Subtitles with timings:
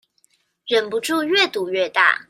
[0.65, 2.19] 忍不住越賭越大